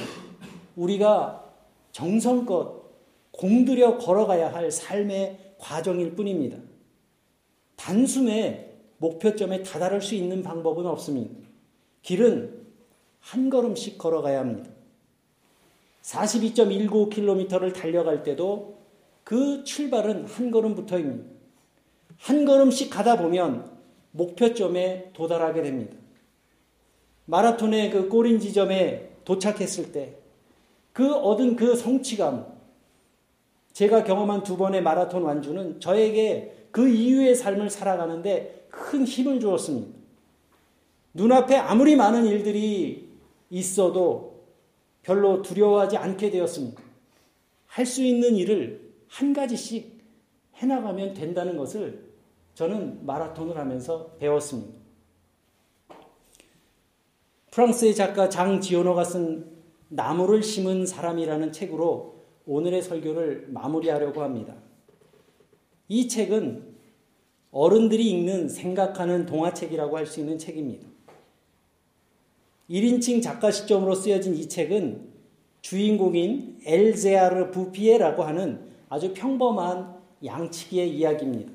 우리가 0.75 1.51
정성껏 1.91 2.83
공들여 3.31 3.97
걸어가야 3.97 4.53
할 4.53 4.69
삶의 4.69 5.55
과정일 5.57 6.13
뿐입니다. 6.13 6.59
단숨에 7.77 8.75
목표점에 8.99 9.63
다다를 9.63 10.03
수 10.03 10.13
있는 10.13 10.43
방법은 10.43 10.85
없습니다. 10.85 11.33
길은 12.03 12.61
한 13.21 13.49
걸음씩 13.49 13.97
걸어가야 13.97 14.41
합니다. 14.41 14.72
42.19km를 16.03 17.73
달려갈 17.73 18.23
때도 18.23 18.77
그 19.23 19.63
출발은 19.63 20.25
한 20.25 20.51
걸음부터입니다. 20.51 21.25
한 22.19 22.45
걸음씩 22.45 22.89
가다 22.89 23.17
보면 23.17 23.71
목표점에 24.11 25.09
도달하게 25.13 25.63
됩니다. 25.63 25.97
마라톤의 27.25 27.89
그 27.91 28.07
꼬린 28.07 28.39
지점에 28.39 29.09
도착했을 29.25 29.91
때 29.91 30.23
그 30.93 31.11
얻은 31.11 31.55
그 31.55 31.75
성취감, 31.75 32.45
제가 33.73 34.03
경험한 34.03 34.43
두 34.43 34.55
번의 34.55 34.83
마라톤 34.83 35.23
완주는 35.23 35.79
저에게 35.79 36.67
그 36.69 36.87
이후의 36.87 37.35
삶을 37.35 37.71
살아가는데 37.71 38.67
큰 38.69 39.03
힘을 39.03 39.39
주었습니다. 39.39 39.91
눈앞에 41.15 41.57
아무리 41.57 41.95
많은 41.95 42.25
일들이 42.27 43.09
있어도 43.49 44.32
별로 45.03 45.41
두려워하지 45.41 45.97
않게 45.97 46.31
되었습니다. 46.31 46.81
할 47.67 47.85
수 47.85 48.03
있는 48.03 48.35
일을 48.35 48.93
한 49.07 49.33
가지씩 49.33 50.01
해나가면 50.55 51.13
된다는 51.13 51.57
것을 51.57 52.11
저는 52.53 53.05
마라톤을 53.05 53.57
하면서 53.57 54.11
배웠습니다. 54.19 54.73
프랑스의 57.51 57.95
작가 57.95 58.29
장지오노가 58.29 59.03
쓴 59.03 59.51
나무를 59.89 60.41
심은 60.41 60.85
사람이라는 60.85 61.51
책으로 61.51 62.23
오늘의 62.45 62.81
설교를 62.81 63.47
마무리하려고 63.49 64.21
합니다. 64.23 64.55
이 65.87 66.07
책은 66.07 66.73
어른들이 67.51 68.09
읽는 68.09 68.49
생각하는 68.49 69.25
동화책이라고 69.25 69.97
할 69.97 70.07
수 70.07 70.19
있는 70.19 70.37
책입니다. 70.37 70.87
1인칭 72.69 73.21
작가 73.21 73.51
시점으로 73.51 73.95
쓰여진 73.95 74.35
이 74.35 74.47
책은 74.47 75.09
주인공인 75.61 76.59
엘제아르 76.65 77.51
부피에라고 77.51 78.23
하는 78.23 78.61
아주 78.89 79.13
평범한 79.13 79.95
양치기의 80.23 80.97
이야기입니다. 80.97 81.51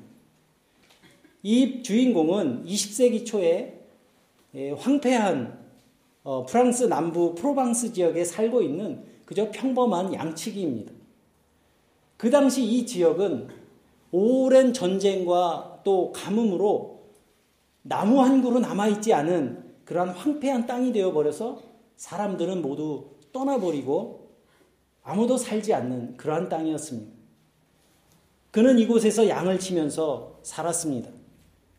이 1.43 1.81
주인공은 1.83 2.65
20세기 2.65 3.25
초에 3.25 3.79
황폐한 4.77 5.57
어, 6.23 6.45
프랑스 6.45 6.83
남부 6.83 7.33
프로방스 7.33 7.93
지역에 7.93 8.25
살고 8.25 8.61
있는 8.61 9.03
그저 9.25 9.51
평범한 9.51 10.13
양치기입니다. 10.13 10.91
그 12.17 12.29
당시 12.29 12.63
이 12.63 12.85
지역은 12.85 13.47
오랜 14.11 14.73
전쟁과 14.73 15.81
또 15.83 16.11
가뭄으로 16.11 16.99
나무 17.83 18.21
한 18.21 18.41
그루 18.41 18.59
남아있지 18.59 19.13
않은 19.13 19.68
그러한 19.89 20.09
황폐한 20.09 20.67
땅이 20.67 20.93
되어버려서 20.93 21.63
사람들은 21.95 22.61
모두 22.61 23.07
떠나버리고 23.33 24.29
아무도 25.01 25.35
살지 25.35 25.73
않는 25.73 26.15
그러한 26.15 26.47
땅이었습니다. 26.47 27.11
그는 28.51 28.77
이곳에서 28.77 29.27
양을 29.27 29.57
치면서 29.57 30.37
살았습니다. 30.43 31.09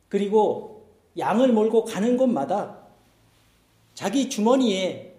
그리고 0.08 0.88
양을 1.16 1.52
몰고 1.52 1.84
가는 1.84 2.16
곳마다 2.16 2.78
자기 3.94 4.28
주머니에 4.28 5.14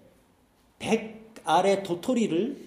백 0.77 1.33
알의 1.45 1.83
도토리를 1.83 2.57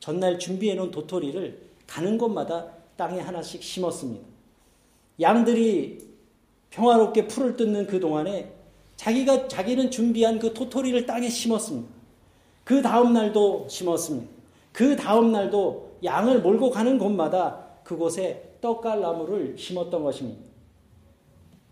전날 0.00 0.38
준비해 0.38 0.76
놓은 0.76 0.92
도토리를 0.92 1.60
가는 1.86 2.16
곳마다 2.16 2.72
땅에 2.96 3.20
하나씩 3.20 3.62
심었습니다. 3.62 4.26
양들이 5.20 5.98
평화롭게 6.70 7.26
풀을 7.28 7.56
뜯는 7.56 7.86
그 7.86 8.00
동안에 8.00 8.63
자기가 9.04 9.48
자기는 9.48 9.90
준비한 9.90 10.38
그 10.38 10.54
도토리를 10.54 11.04
땅에 11.04 11.28
심었습니다. 11.28 11.90
그 12.64 12.80
다음 12.80 13.12
날도 13.12 13.66
심었습니다. 13.68 14.32
그 14.72 14.96
다음 14.96 15.30
날도 15.30 15.98
양을 16.02 16.40
몰고 16.40 16.70
가는 16.70 16.96
곳마다 16.96 17.66
그곳에 17.84 18.56
떡갈나무를 18.62 19.56
심었던 19.58 20.02
것입니다. 20.02 20.40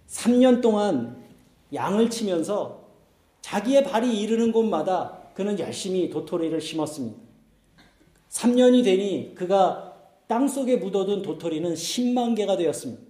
3년 0.09 0.61
동안 0.61 1.25
양을 1.73 2.11
치면서 2.11 2.83
자기의 3.41 3.85
발이 3.85 4.21
이르는 4.21 4.53
곳마다 4.53 5.19
그는 5.33 5.59
열심히 5.59 6.11
도토리를 6.11 6.61
심었습니다. 6.61 7.17
3년이 8.29 8.85
되니 8.85 9.35
그가 9.35 9.95
땅 10.27 10.47
속에 10.47 10.77
묻어둔 10.77 11.23
도토리는 11.23 11.73
10만 11.73 12.37
개가 12.37 12.59
되었습니다. 12.59 13.03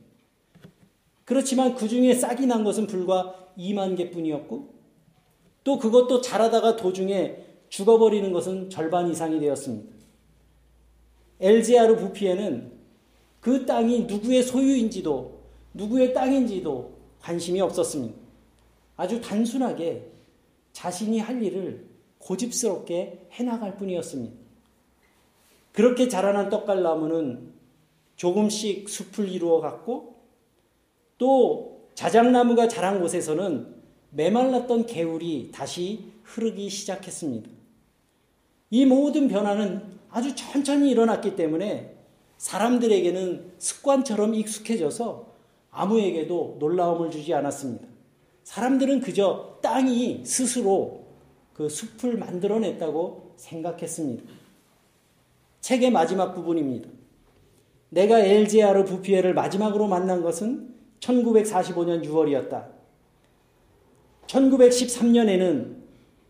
그렇지만 1.25 1.75
그 1.75 1.89
중에 1.89 2.15
싹이 2.15 2.47
난 2.47 2.63
것은 2.63 2.87
불과 2.87 3.42
2만 3.57 3.97
개뿐이었고 3.97 4.73
또 5.65 5.79
그것도 5.79 6.21
자라다가 6.21 6.77
도중에 6.77 7.45
죽어버리는 7.69 8.33
것은 8.33 8.71
절반 8.71 9.11
이상이 9.11 9.41
되었습니다. 9.41 9.93
엘제아르 11.41 11.97
부피에는 11.97 12.73
그 13.41 13.67
땅이 13.67 14.05
누구의 14.05 14.43
소유인지도 14.43 15.41
누구의 15.75 16.13
땅인지도 16.13 16.93
관심이 17.21 17.61
없었습니다. 17.61 18.15
아주 18.97 19.21
단순하게 19.21 20.11
자신이 20.73 21.19
할 21.19 21.43
일을 21.43 21.87
고집스럽게 22.19 23.29
해나갈 23.33 23.77
뿐이었습니다. 23.77 24.37
그렇게 25.73 26.09
자라난 26.09 26.51
떡갈나무는 26.51 27.53
조금씩 28.17 28.89
숲을 28.89 29.29
이루어 29.29 29.61
갔고 29.61 30.17
또 31.19 31.72
자작나무가 31.95 32.69
자란 32.69 33.01
곳에서는 33.01 33.75
메말랐던 34.11 34.87
개울이 34.87 35.51
다시 35.53 36.13
흐르기 36.23 36.69
시작했습니다. 36.69 37.51
이 38.71 38.87
모든 38.87 39.29
변화는 39.29 39.83
아주 40.11 40.35
천천히 40.35 40.91
일어났기 40.91 41.37
때문에 41.37 41.97
사람들에게는 42.39 43.53
습관처럼 43.59 44.35
익숙해져서 44.35 45.33
아무에게도 45.71 46.57
놀라움을 46.59 47.11
주지 47.11 47.33
않았습니다. 47.35 47.87
사람들은 48.45 49.01
그저 49.01 49.59
땅이 49.63 50.23
스스로 50.25 51.05
그 51.55 51.69
숲을 51.69 52.17
만들어냈다고 52.17 53.35
생각했습니다. 53.37 54.25
책의 55.61 55.91
마지막 55.91 56.35
부분입니다. 56.35 56.89
내가 57.91 58.19
엘제아르 58.19 58.85
부피에를 58.85 59.35
마지막으로 59.35 59.87
만난 59.87 60.23
것은 60.23 60.72
1945년 61.03 62.05
6월이었다. 62.05 62.67
1913년에는 64.27 65.77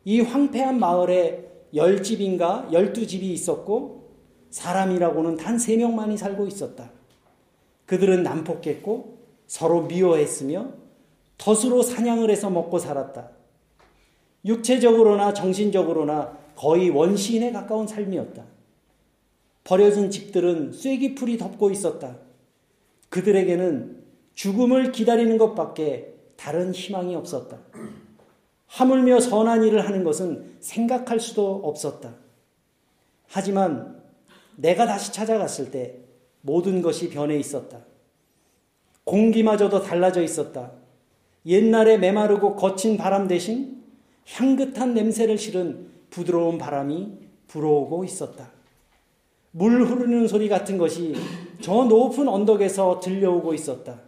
이 0.04 0.20
황폐한 0.20 0.78
마을에 0.78 1.48
10집인가 1.74 2.68
12집이 2.70 3.22
있었고 3.22 4.11
사람이라고는 4.50 5.37
단 5.37 5.56
3명만이 5.56 6.16
살고 6.16 6.46
있었다. 6.46 6.90
그들은 7.87 8.22
난폭했고 8.22 9.18
서로 9.46 9.82
미워했으며 9.82 10.72
덫으로 11.38 11.82
사냥을 11.82 12.30
해서 12.30 12.50
먹고 12.50 12.78
살았다. 12.78 13.30
육체적으로나 14.44 15.32
정신적으로나 15.35 16.38
거의 16.56 16.90
원시인에 16.90 17.52
가까운 17.52 17.87
삶이었다. 17.87 18.44
버려진 19.64 20.11
집들은 20.11 20.72
쐐기풀이 20.72 21.38
덮고 21.38 21.70
있었다. 21.70 22.16
그들에게는 23.08 24.02
죽음을 24.35 24.92
기다리는 24.92 25.37
것밖에 25.38 26.14
다른 26.37 26.73
희망이 26.73 27.14
없었다. 27.14 27.59
하물며 28.66 29.21
선한 29.21 29.64
일을 29.64 29.85
하는 29.87 30.03
것은 30.03 30.57
생각할 30.61 31.21
수도 31.21 31.61
없었다. 31.64 32.14
하지만 33.27 34.03
내가 34.57 34.87
다시 34.87 35.12
찾아갔을 35.12 35.71
때 35.71 35.99
모든 36.40 36.83
것이 36.83 37.11
변해 37.11 37.37
있었다. 37.38 37.81
공기마저도 39.05 39.83
달라져 39.83 40.23
있었다. 40.23 40.73
옛날에 41.47 41.99
메마르고 41.99 42.57
거친 42.57 42.97
바람 42.97 43.27
대신 43.27 43.83
향긋한 44.27 44.95
냄새를 44.95 45.38
실은 45.38 45.88
부드러운 46.11 46.59
바람이 46.59 47.12
불어오고 47.49 48.05
있었다. 48.05 48.51
물 49.51 49.85
흐르는 49.85 50.29
소리 50.29 50.49
같은 50.49 50.79
것이 50.79 51.14
저 51.61 51.85
높은 51.85 52.29
언덕에서 52.29 53.01
들려오고 53.01 53.55
있었다. 53.55 54.01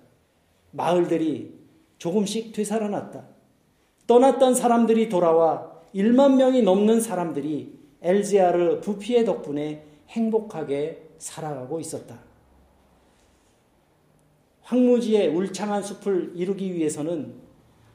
마을들이 0.75 1.55
조금씩 1.99 2.53
되살아났다. 2.53 3.25
떠났던 4.07 4.55
사람들이 4.55 5.09
돌아와 5.09 5.73
1만 5.95 6.37
명이 6.37 6.63
넘는 6.63 7.01
사람들이 7.01 7.73
엘지아르 8.03 8.81
부피의 8.81 9.25
덕분에 9.25 9.87
행복하게 10.09 11.11
살아가고 11.19 11.81
있었다. 11.81 12.19
황무지의 14.63 15.29
울창한 15.29 15.83
숲을 15.83 16.33
이루기 16.35 16.75
위해서는 16.75 17.35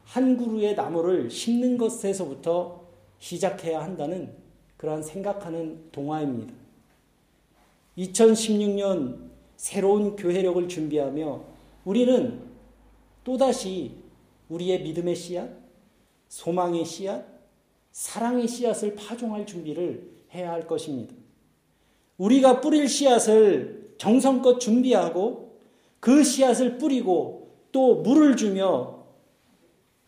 한 0.06 0.38
그루의 0.38 0.76
나무를 0.76 1.30
심는 1.30 1.78
것에서부터 1.78 2.84
시작해야 3.20 3.82
한다는 3.82 4.34
그러한 4.78 5.04
생각하는 5.04 5.84
동화입니다. 5.92 6.54
2016년 7.98 9.30
새로운 9.58 10.15
교회력을 10.15 10.68
준비하며 10.70 11.44
우리는 11.86 12.49
또다시 13.30 13.92
우리의 14.50 14.82
믿음의 14.82 15.15
씨앗, 15.15 15.48
소망의 16.30 16.84
씨앗, 16.84 17.24
사랑의 17.92 18.48
씨앗을 18.48 18.96
파종할 18.96 19.46
준비를 19.46 20.10
해야 20.34 20.52
할 20.52 20.65
것입니다. 20.65 21.13
우리가 22.18 22.60
뿌릴 22.60 22.89
씨앗을 22.89 23.94
정성껏 24.00 24.60
준비하고 24.60 25.60
그 26.00 26.24
씨앗을 26.24 26.80
뿌리고 26.80 27.56
또 27.72 28.02
물을 28.02 28.36
주며 28.36 29.06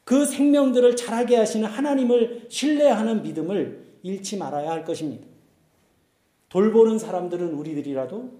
그 0.03 0.25
생명들을 0.25 0.95
자라게 0.95 1.35
하시는 1.35 1.69
하나님을 1.69 2.47
신뢰하는 2.49 3.21
믿음을 3.21 3.97
잃지 4.01 4.37
말아야 4.37 4.71
할 4.71 4.83
것입니다. 4.83 5.27
돌보는 6.49 6.97
사람들은 6.97 7.53
우리들이라도 7.53 8.31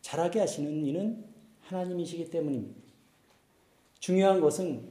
자라게 0.00 0.38
하시는 0.38 0.86
이는 0.86 1.24
하나님이시기 1.62 2.30
때문입니다. 2.30 2.81
중요한 4.02 4.40
것은 4.40 4.90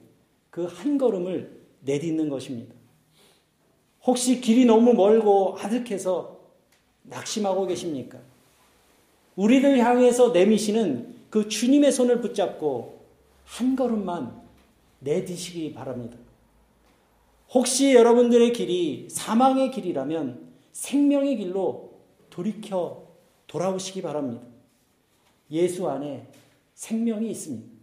그 0.50 0.66
한 0.66 0.98
걸음을 0.98 1.62
내딛는 1.82 2.30
것입니다. 2.30 2.74
혹시 4.04 4.40
길이 4.40 4.66
너무 4.66 4.94
멀고 4.94 5.56
아득해서 5.60 6.40
낙심하고 7.04 7.68
계십니까? 7.68 8.20
우리를 9.36 9.78
향해서 9.80 10.30
내미시는 10.30 11.14
그 11.30 11.50
주님의 11.50 11.92
손을 11.92 12.22
붙잡고 12.22 13.02
한 13.44 13.76
걸음만 13.76 14.42
내디시기 15.00 15.74
바랍니다. 15.74 16.18
혹시 17.50 17.94
여러분들의 17.94 18.54
길이 18.54 19.08
사망의 19.10 19.72
길이라면 19.72 20.52
생명의 20.72 21.36
길로 21.36 22.00
돌이켜 22.30 23.08
돌아오시기 23.48 24.02
바랍니다. 24.02 24.48
예수 25.52 25.90
안에 25.90 26.28
생명이 26.76 27.30
있습니다. 27.30 27.81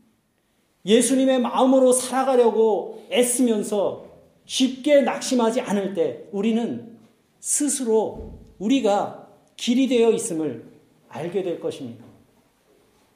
예수님의 0.88 1.40
마음으로 1.40 1.92
살아가려고 1.92 3.06
애쓰면서 3.12 4.06
쉽게 4.46 5.02
낙심하지 5.02 5.60
않을 5.60 5.92
때 5.92 6.24
우리는 6.32 6.96
스스로 7.38 8.38
우리가 8.58 9.28
길이 9.56 9.86
되어 9.86 10.10
있음을 10.10 10.64
알게 11.10 11.42
될 11.42 11.60
것입니다. 11.60 12.04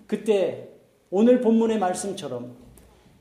그때 0.07 0.69
오늘 1.11 1.41
본문의 1.41 1.79
말씀처럼 1.79 2.55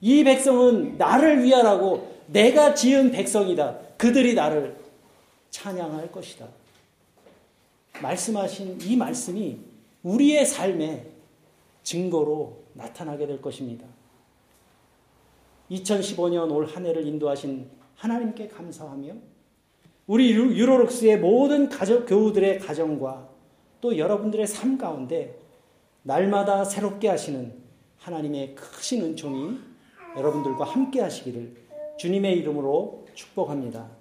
이 0.01 0.23
백성은 0.23 0.97
나를 0.97 1.43
위하라고 1.43 2.11
내가 2.27 2.73
지은 2.73 3.11
백성이다. 3.11 3.77
그들이 3.97 4.33
나를 4.33 4.75
찬양할 5.51 6.11
것이다. 6.11 6.47
말씀하신 8.01 8.79
이 8.81 8.95
말씀이 8.97 9.59
우리의 10.03 10.45
삶의 10.45 11.05
증거로 11.83 12.63
나타나게 12.73 13.27
될 13.27 13.41
것입니다. 13.41 13.85
2015년 15.71 16.51
올 16.51 16.65
한 16.65 16.85
해를 16.85 17.07
인도하신 17.07 17.69
하나님께 17.95 18.49
감사하며 18.49 19.13
우리 20.07 20.33
유로록스의 20.33 21.19
모든 21.19 21.69
가족, 21.69 22.05
교우들의 22.05 22.59
가정과 22.59 23.29
또 23.79 23.97
여러분들의 23.97 24.45
삶 24.47 24.77
가운데 24.77 25.39
날마다 26.03 26.65
새롭게 26.65 27.07
하시는 27.07 27.53
하나님의 27.97 28.55
크신 28.55 29.03
은총이 29.03 29.59
여러분들과 30.17 30.65
함께 30.65 30.99
하시기를 31.01 31.55
주님의 31.97 32.37
이름으로 32.39 33.05
축복합니다. 33.13 34.00